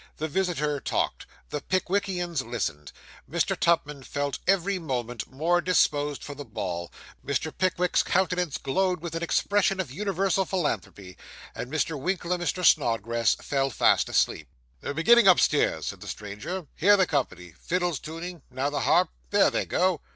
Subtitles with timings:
[0.17, 2.91] The visitor talked, the Pickwickians listened.
[3.29, 3.55] Mr.
[3.55, 6.91] Tupman felt every moment more disposed for the ball.
[7.23, 7.55] Mr.
[7.55, 11.17] Pickwick's countenance glowed with an expression of universal philanthropy,
[11.53, 11.99] and Mr.
[12.01, 12.65] Winkle and Mr.
[12.65, 14.47] Snodgrass fell fast asleep.
[14.81, 19.51] 'They're beginning upstairs,' said the stranger 'hear the company fiddles tuning now the harp there
[19.51, 20.01] they go.